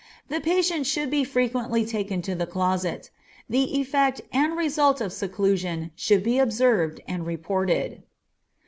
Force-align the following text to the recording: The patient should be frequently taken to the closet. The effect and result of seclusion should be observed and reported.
The 0.29 0.41
patient 0.41 0.87
should 0.87 1.11
be 1.11 1.23
frequently 1.23 1.85
taken 1.85 2.23
to 2.23 2.33
the 2.33 2.47
closet. 2.47 3.11
The 3.47 3.77
effect 3.79 4.19
and 4.33 4.57
result 4.57 4.99
of 4.99 5.13
seclusion 5.13 5.91
should 5.95 6.23
be 6.23 6.39
observed 6.39 7.01
and 7.07 7.23
reported. 7.23 8.01